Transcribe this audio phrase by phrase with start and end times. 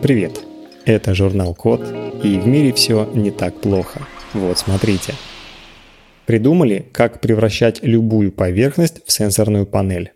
[0.00, 0.44] Привет!
[0.84, 1.82] Это журнал Код,
[2.22, 4.06] и в мире все не так плохо.
[4.32, 5.14] Вот смотрите.
[6.26, 10.12] Придумали, как превращать любую поверхность в сенсорную панель.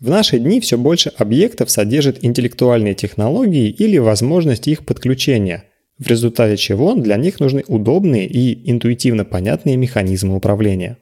[0.00, 5.64] В наши дни все больше объектов содержит интеллектуальные технологии или возможность их подключения,
[5.98, 10.96] в результате чего для них нужны удобные и интуитивно понятные механизмы управления.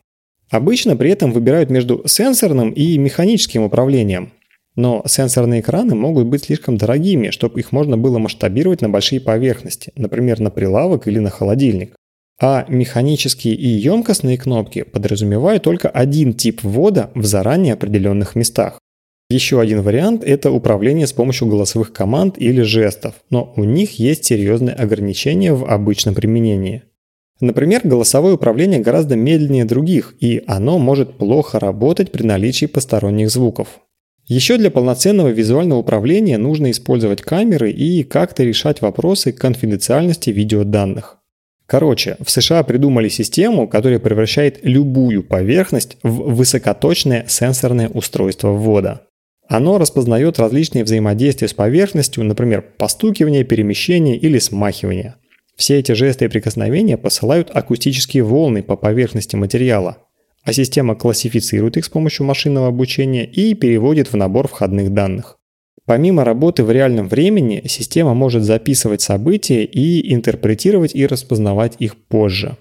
[0.50, 4.32] Обычно при этом выбирают между сенсорным и механическим управлением,
[4.78, 9.92] но сенсорные экраны могут быть слишком дорогими, чтобы их можно было масштабировать на большие поверхности,
[9.96, 11.96] например, на прилавок или на холодильник.
[12.40, 18.78] А механические и емкостные кнопки подразумевают только один тип ввода в заранее определенных местах.
[19.28, 24.26] Еще один вариант– это управление с помощью голосовых команд или жестов, но у них есть
[24.26, 26.84] серьезные ограничения в обычном применении.
[27.40, 33.80] Например, голосовое управление гораздо медленнее других, и оно может плохо работать при наличии посторонних звуков.
[34.28, 41.16] Еще для полноценного визуального управления нужно использовать камеры и как-то решать вопросы конфиденциальности видеоданных.
[41.64, 49.02] Короче, в США придумали систему, которая превращает любую поверхность в высокоточное сенсорное устройство ввода.
[49.48, 55.14] Оно распознает различные взаимодействия с поверхностью, например, постукивание, перемещение или смахивание.
[55.56, 59.96] Все эти жесты и прикосновения посылают акустические волны по поверхности материала–
[60.48, 65.36] а система классифицирует их с помощью машинного обучения и переводит в набор входных данных.
[65.84, 72.56] Помимо работы в реальном времени, система может записывать события и интерпретировать и распознавать их позже.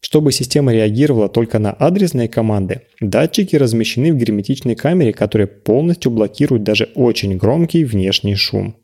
[0.00, 6.62] Чтобы система реагировала только на адресные команды, датчики размещены в герметичной камере, которая полностью блокирует
[6.62, 8.74] даже очень громкий внешний шум.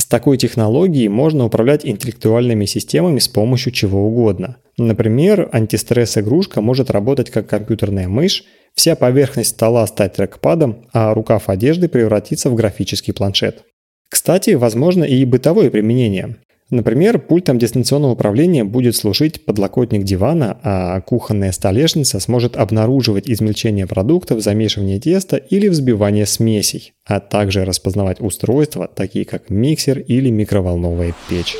[0.00, 4.56] С такой технологией можно управлять интеллектуальными системами с помощью чего угодно.
[4.78, 11.90] Например, антистресс-игрушка может работать как компьютерная мышь, вся поверхность стола стать трекпадом, а рукав одежды
[11.90, 13.64] превратиться в графический планшет.
[14.08, 16.36] Кстати, возможно и бытовое применение.
[16.70, 24.40] Например, пультом дистанционного управления будет служить подлокотник дивана, а кухонная столешница сможет обнаруживать измельчение продуктов,
[24.40, 31.56] замешивание теста или взбивание смесей, а также распознавать устройства, такие как миксер или микроволновая печь.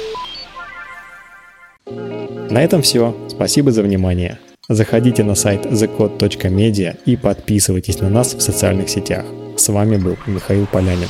[2.50, 3.16] На этом все.
[3.28, 4.38] Спасибо за внимание.
[4.69, 9.25] Заходите на сайт thecode.media и подписывайтесь на нас в социальных сетях.
[9.56, 11.09] С вами был Михаил Полянин.